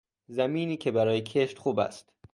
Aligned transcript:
زمینی 0.27 0.77
که 0.77 0.91
برای 0.91 1.21
کشت 1.21 1.57
خوب 1.57 1.79
است 1.79 2.13